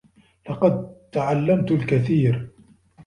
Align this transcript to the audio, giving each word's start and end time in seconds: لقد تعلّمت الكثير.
لقد 0.49 0.95
تعلّمت 1.11 1.71
الكثير. 1.71 2.49